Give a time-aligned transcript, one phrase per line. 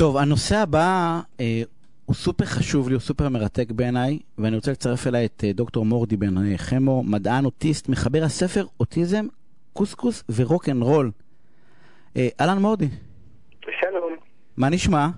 [0.00, 1.62] טוב, הנושא הבא אה,
[2.06, 5.84] הוא סופר חשוב לי, הוא סופר מרתק בעיניי, ואני רוצה לצרף אליי את אה, דוקטור
[5.84, 9.26] מורדי בן אה, חמו, מדען אוטיסט, מחבר הספר אוטיזם,
[9.72, 11.10] קוסקוס ורוק אנד רול.
[12.16, 12.88] אה, אהלן מורדי.
[13.80, 14.12] שלום,
[14.56, 15.08] מה נשמע?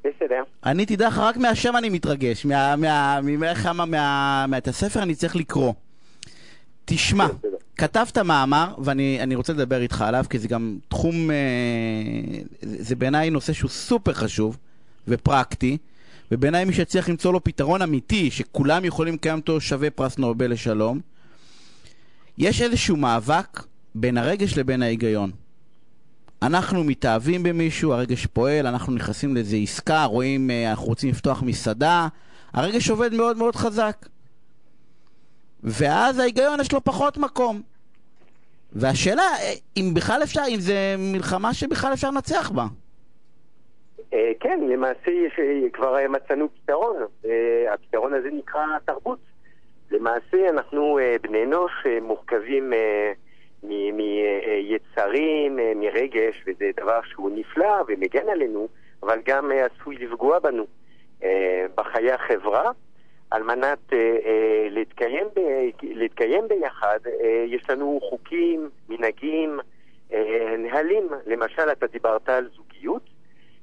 [0.00, 0.42] בסדר.
[0.66, 2.44] אני, תדע לך, רק מהשם אני מתרגש.
[2.46, 5.72] מה, מה, ממך מה, מה, מה, את הספר אני צריך לקרוא.
[6.84, 7.51] תשמע, בסדר.
[7.76, 11.36] כתבת מאמר, ואני אני רוצה לדבר איתך עליו, כי זה גם תחום, אה,
[12.62, 14.56] זה בעיניי נושא שהוא סופר חשוב
[15.08, 15.78] ופרקטי,
[16.32, 21.00] ובעיניי מי שיצליח למצוא לו פתרון אמיתי, שכולם יכולים לקיים אותו שווה פרס נובל לשלום,
[22.38, 23.62] יש איזשהו מאבק
[23.94, 25.30] בין הרגש לבין ההיגיון.
[26.42, 32.08] אנחנו מתאהבים במישהו, הרגש פועל, אנחנו נכנסים לאיזו עסקה, רואים, אה, אנחנו רוצים לפתוח מסעדה,
[32.52, 34.06] הרגש עובד מאוד מאוד חזק.
[35.62, 37.62] ואז ההיגיון יש לו פחות מקום.
[38.74, 42.64] והשאלה, אה, אם בכלל אפשר, אם זה מלחמה שבכלל אפשר לנצח בה.
[44.14, 46.96] אה, כן, למעשה אה, כבר מצאנו פתרון.
[47.72, 49.18] הפתרון הזה נקרא תרבות.
[49.90, 52.72] למעשה אנחנו בני אנוש מורכבים
[53.62, 58.68] מיצרים, מרגש, וזה דבר שהוא נפלא ומגן עלינו,
[59.02, 60.66] אבל גם עשוי לפגוע בנו
[61.76, 62.70] בחיי החברה.
[63.32, 65.40] על מנת אה, אה, להתקיים, ב,
[65.82, 69.60] להתקיים ביחד, אה, יש לנו חוקים, מנהגים,
[70.12, 71.08] אה, נהלים.
[71.26, 73.02] למשל, אתה דיברת על זוגיות.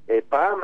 [0.09, 0.59] אה, פעם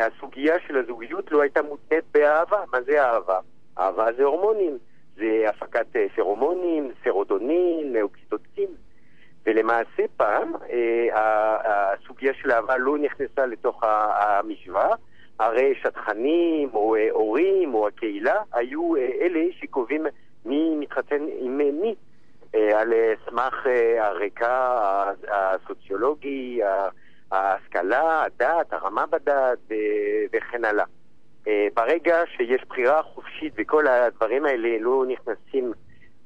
[0.00, 2.64] הסוגיה של הזוגיות לא הייתה מותנית באהבה.
[2.72, 3.38] מה זה אהבה?
[3.78, 4.78] אהבה זה הורמונים.
[5.16, 8.68] זה הפקת אה, פרומונים, סרוטונין, אוקסיטוצין.
[9.46, 14.94] ולמעשה פעם אה, הסוגיה של אהבה לא נכנסה לתוך המשוואה.
[15.38, 20.06] הרי שטחנים, או אה, הורים, או הקהילה, היו אה, אלה שקובעים
[20.44, 21.94] מי מתחתן עם אה, מי.
[22.54, 24.80] אה, על אה, סמך אה, הרקע
[25.28, 26.60] הסוציולוגי,
[27.32, 29.76] ההשכלה, הדת, הרמה בדת אה,
[30.32, 30.84] וכן הלאה.
[31.48, 35.72] אה, ברגע שיש בחירה חופשית וכל הדברים האלה לא נכנסים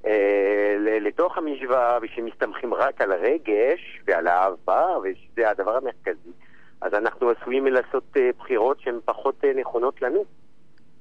[0.07, 6.31] אה, לתוך המשוואה ושמסתמכים רק על הרגש ועל האהבה, ושזה הדבר המרכזי,
[6.81, 10.25] אז אנחנו עשויים לעשות אה, בחירות שהן פחות אה, נכונות לנו.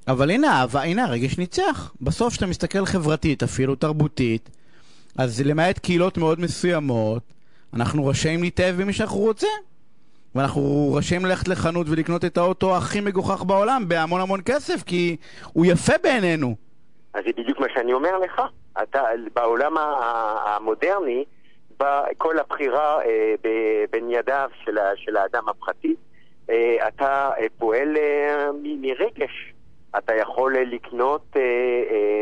[0.07, 1.93] אבל הנה, הנה הרגש ניצח.
[2.01, 4.49] בסוף, כשאתה מסתכל חברתית, אפילו תרבותית,
[5.17, 7.23] אז למעט קהילות מאוד מסוימות,
[7.73, 9.59] אנחנו רשאים להתאהב במי שאנחנו רוצים.
[10.35, 15.17] ואנחנו רשאים ללכת לחנות ולקנות את האוטו הכי מגוחך בעולם בהמון המון כסף, כי
[15.53, 16.55] הוא יפה בעינינו.
[17.13, 18.41] אז זה בדיוק מה שאני אומר לך.
[18.83, 19.01] אתה,
[19.35, 19.77] בעולם
[20.45, 21.23] המודרני,
[22.17, 23.35] כל הבחירה אה,
[23.91, 25.95] בין ידיו של, של האדם הפרטי,
[26.49, 27.97] אה, אתה אה, פועל
[28.63, 29.53] מרגש.
[29.97, 31.35] אתה יכול לקנות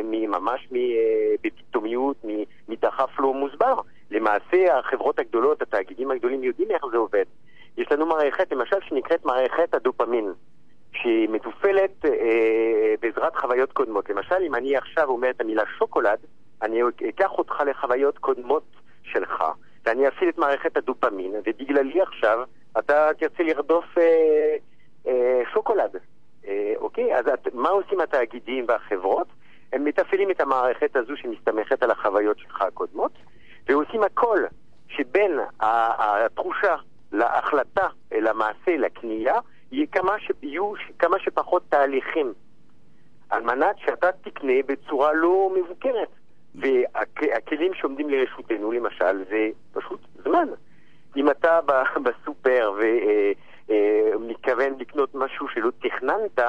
[0.04, 0.68] ממש
[1.44, 2.26] בפתאומיות,
[2.70, 3.76] מדחף לא מוסבר.
[4.12, 7.26] למעשה, החברות הגדולות, התאגידים הגדולים יודעים איך זה עובד.
[7.78, 10.34] יש לנו מערכת, למשל, שנקראת מערכת הדופמין.
[11.02, 14.10] שהיא מתופעלת אה, בעזרת חוויות קודמות.
[14.10, 16.20] למשל, אם אני עכשיו אומר את המילה שוקולד,
[16.62, 18.64] אני אקח אותך לחוויות קודמות
[19.12, 19.44] שלך,
[19.86, 22.40] ואני אפעיל את מערכת הדופמין, ובגללי עכשיו
[22.80, 24.56] אתה תרצה לרדוף אה,
[25.08, 25.96] אה, שוקולד.
[26.48, 27.16] אה, אוקיי?
[27.16, 29.28] אז את, מה עושים התאגידים והחברות?
[29.74, 33.12] הם מתפעלים את המערכת הזו שמסתמכת על החוויות שלך הקודמות,
[33.68, 34.38] ועושים הכל
[34.88, 36.76] שבין התחושה
[37.12, 39.36] להחלטה, למעשה, לקנייה,
[39.72, 40.32] יהיה כמה ש...
[40.42, 42.34] יהיו כמה שפחות תהליכים,
[43.30, 46.10] על מנת שאתה תקנה בצורה לא מבוקרת.
[46.58, 50.48] והכלים שעומדים לרשותנו, למשל, זה פשוט זמן.
[51.18, 51.60] אם אתה
[52.06, 52.72] בסופר
[53.68, 56.40] ומתכוון לקנות משהו שלא תכננת,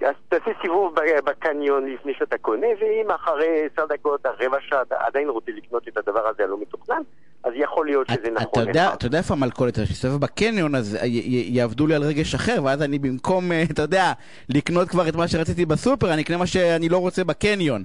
[0.00, 5.28] אז תעשה סיבוב בקניון לפני שאתה קונה, ואם אחרי עשר דקות, רבע שעה, אתה עדיין
[5.28, 7.02] רוצה לקנות את הדבר הזה הלא מתוכנן,
[7.44, 8.94] אז יכול להיות שזה אתה נכון יודע, לך.
[8.94, 9.74] אתה יודע איפה המלכודת?
[9.74, 13.62] שאני אסתובב בקניון, אז י- י- יעבדו לי על רגש אחר, ואז אני במקום, אה,
[13.70, 14.12] אתה יודע,
[14.48, 17.84] לקנות כבר את מה שרציתי בסופר, אני אקנה מה שאני לא רוצה בקניון.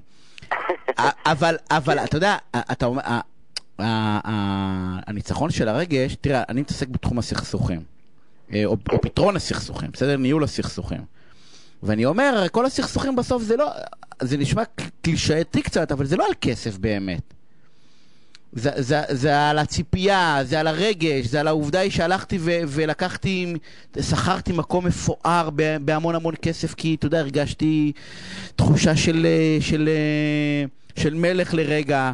[0.98, 3.02] אבל, אבל, אתה יודע, אתה אומר,
[5.08, 7.82] הניצחון של הרגש, תראה, אני מתעסק בתחום הסכסוכים,
[8.54, 10.18] אה, או פתרון הסכסוכים, בסדר?
[10.18, 11.02] ניהול הסכסוכים.
[11.84, 13.72] ואני אומר, כל הסכסוכים בסוף זה לא,
[14.22, 14.64] זה נשמע
[15.02, 17.34] קלישאתי קצת, אבל זה לא על כסף באמת.
[18.54, 23.54] זה, זה, זה על הציפייה, זה על הרגש, זה על העובדה היא שהלכתי ו, ולקחתי,
[24.02, 25.50] שכרתי מקום מפואר
[25.82, 27.92] בהמון המון כסף, כי אתה יודע, הרגשתי
[28.56, 30.66] תחושה של, אה, של, אה,
[31.00, 32.12] של מלך לרגע,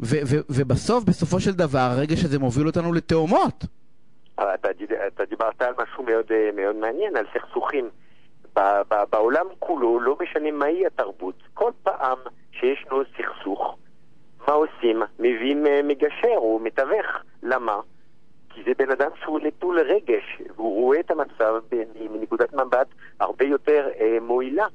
[0.00, 3.64] ו, ו, ובסוף, בסופו של דבר, הרגש הזה מוביל אותנו לתאומות.
[4.34, 4.68] אתה,
[5.06, 7.90] אתה דיברת על משהו מאוד, אה, מאוד מעניין, על סכסוכים.
[9.10, 12.18] בעולם כולו, לא משנה מהי התרבות, כל פעם
[12.52, 13.76] שישנו סכסוך,
[14.48, 15.02] מה עושים?
[15.18, 17.06] מביאים אה, מגשר או מתווך.
[17.42, 17.80] למה?
[18.50, 21.54] כי זה בן אדם שהוא נטול רגש, והוא רואה את המצב
[22.10, 22.86] מנקודת מבט
[23.20, 24.66] הרבה יותר אה, מועילה.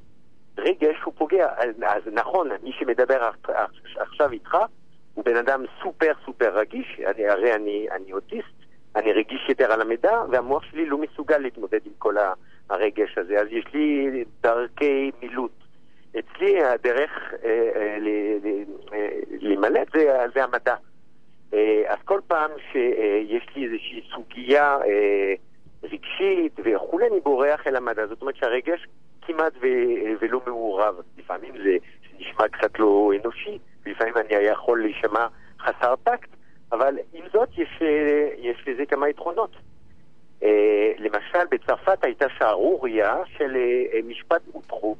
[0.58, 1.48] רגש הוא פוגע.
[1.56, 3.30] אז, אז נכון, מי שמדבר
[3.96, 4.56] עכשיו איתך
[5.14, 8.60] הוא בן אדם סופר סופר רגיש, אני, הרי אני, אני אוטיסט,
[8.96, 12.14] אני רגיש יותר על המידע, והמוח שלי לא מסוגל להתמודד עם כל
[12.70, 15.52] הרגש הזה, אז יש לי דרכי מילוט.
[16.18, 17.10] אצלי הדרך
[17.44, 17.98] אה, אה,
[18.92, 20.74] אה, להימלט זה, זה המדע.
[21.54, 25.34] אה, אז כל פעם שיש לי איזושהי סוגיה אה,
[25.82, 28.06] רגשית וכולי, אני בורח אל המדע.
[28.06, 28.86] זאת אומרת שהרגש
[29.22, 29.66] כמעט ו,
[30.20, 30.94] ולא מעורב.
[31.18, 31.76] לפעמים זה
[32.18, 35.26] נשמע קצת לא אנושי, לפעמים אני יכול להישמע
[35.60, 36.28] חסר טקט,
[36.72, 39.50] אבל עם זאת יש, אה, יש לזה כמה יתרונות.
[40.98, 43.56] למשל, בצרפת הייתה שערוריה של
[44.04, 44.96] משפט אוטרו.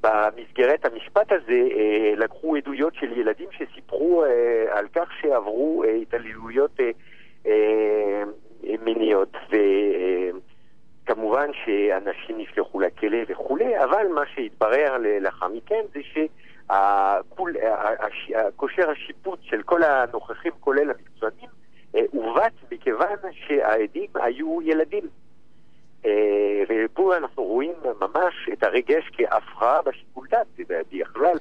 [0.00, 1.68] במסגרת המשפט הזה
[2.16, 4.24] לקחו עדויות של ילדים שסיפרו
[4.70, 6.80] על כך שעברו התעללויות
[8.84, 9.36] מיניות,
[11.04, 16.00] וכמובן שאנשים נשלחו לכלא וכולי, אבל מה שהתברר לאחר מכן זה
[18.12, 21.48] שכושר השיפוט של כל הנוכחים, כולל המקצוענים,
[22.12, 25.04] עוות מכיוון שהעדים היו ילדים.
[26.68, 30.46] ופה אנחנו רואים ממש את הרגש כהפרעה בשיקול דעת,
[30.92, 31.36] בכלל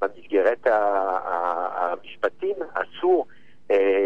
[0.00, 3.26] במסגרת המשפטים אסור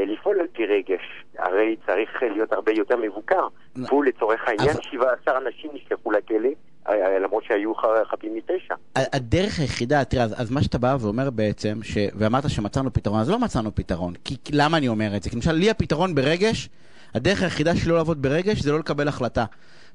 [0.07, 3.49] לפעול על פי רגש, הרי צריך להיות הרבה יותר מבוקר.
[3.89, 6.49] פה לצורך העניין 17 אנשים נשלחו לכלא.
[7.25, 7.73] למרות שהיו
[8.11, 8.75] חפים מפשע.
[8.97, 11.99] הדרך היחידה, תראה, אז, אז מה שאתה בא ואומר בעצם, ש...
[12.15, 14.15] ואמרת שמצאנו פתרון, אז לא מצאנו פתרון.
[14.25, 15.31] כי למה אני אומר את זה?
[15.31, 16.69] כי למשל, לי הפתרון ברגש,
[17.15, 19.45] הדרך היחידה שלי לא לעבוד ברגש זה לא לקבל החלטה.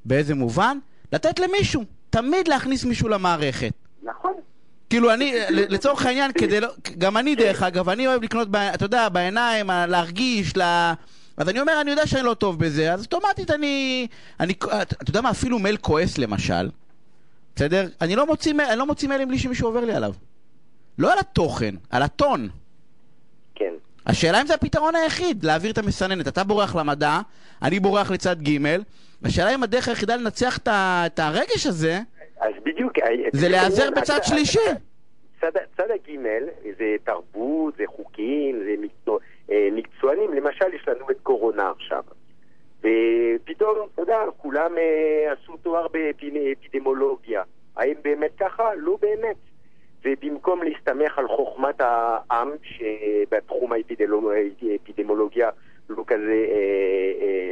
[0.06, 0.78] באיזה מובן?
[1.14, 1.84] לתת למישהו.
[2.10, 3.74] תמיד להכניס מישהו למערכת.
[4.04, 4.34] נכון.
[4.90, 6.68] כאילו אני, לצורך העניין, כדי לא...
[6.98, 10.94] גם אני דרך אגב, אני אוהב לקנות, אתה יודע, בעיניים, להרגיש, לה...
[11.38, 14.08] אז אני אומר, אני יודע שאני לא טוב בזה, אז אוטומטית אני...
[14.40, 16.70] אני אתה יודע מה, אפילו מייל כועס למשל,
[17.56, 17.86] בסדר?
[18.02, 20.14] אני לא מוציא, אני לא מוציא מיילים בלי שמישהו עובר לי עליו.
[20.98, 22.50] לא על התוכן, על הטון.
[23.56, 23.74] כן.
[24.06, 26.28] השאלה אם זה הפתרון היחיד, להעביר את המסננת.
[26.28, 27.20] אתה בורח למדע,
[27.62, 28.78] אני בורח לצד ג',
[29.26, 32.00] השאלה אם הדרך היחידה לנצח את הרגש הזה,
[32.40, 32.94] אז בדיוק...
[33.34, 34.60] זה להיעזר בצד שלישי.
[35.42, 36.44] צד, צד הגימל
[36.78, 39.20] זה תרבות, זה חוקים, זה מקצוע,
[39.72, 40.34] מקצוענים.
[40.34, 42.04] למשל, יש לנו את קורונה עכשיו.
[42.84, 44.72] ופתאום, אתה יודע, כולם
[45.32, 47.44] עשו תואר באפידמולוגיה.
[47.76, 48.76] האם באמת ככה?
[48.76, 49.36] לא באמת.
[50.06, 55.50] ובמקום להסתמך על חוכמת העם, שבתחום האפידמולוגיה
[55.90, 56.46] לא כזה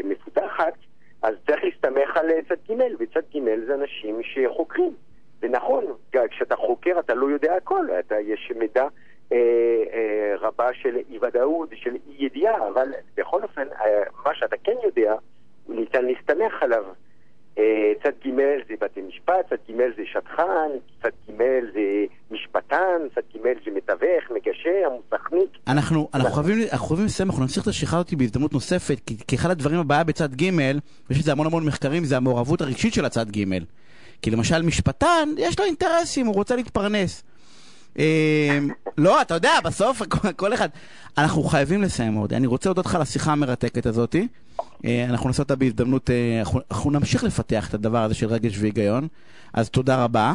[0.04, 0.74] מפותחת,
[1.22, 4.94] אז צריך להסתמך על צד ג', וצד ג' זה אנשים שחוקרים.
[5.42, 5.86] ונכון,
[6.31, 8.88] כשאתה חוקר אתה לא יודע הכל, אתה, יש מידע
[9.31, 9.38] אה,
[9.94, 14.75] אה, רבה של אי ודאות, של אי ידיעה, אבל בכל אופן, אה, מה שאתה כן
[14.84, 15.16] יודע,
[15.69, 16.84] ניתן להסתמך עליו.
[17.57, 18.36] אה, צד ג'
[18.68, 20.69] זה בתי משפט, צד ג' זה שטחן,
[21.03, 21.38] צד ג'
[21.73, 25.49] זה משפטן, צד ג' זה מתווך, מגשר, מוסכניק.
[25.67, 29.35] אנחנו, אנחנו חייבים, אנחנו חייבים לסיים, אנחנו נמשיך את השיחה אותי בהזדמנות נוספת, כי, כי
[29.35, 30.49] אחד הדברים הבעיה בצד ג',
[31.09, 33.57] ויש לזה המון המון מחקרים, זה המעורבות הרגשית של הצד ג'.
[34.21, 37.23] כי למשל משפטן, יש לו אינטרסים, הוא רוצה להתפרנס.
[38.97, 40.01] לא, אתה יודע, בסוף
[40.35, 40.69] כל אחד...
[41.17, 42.33] אנחנו חייבים לסיים עוד.
[42.33, 44.15] אני רוצה להודות לך על השיחה המרתקת הזאת.
[45.10, 46.10] אנחנו נעשה אותה בהזדמנות,
[46.72, 49.08] אנחנו נמשיך לפתח את הדבר הזה של רגש והיגיון.
[49.53, 50.34] אז תודה רבה.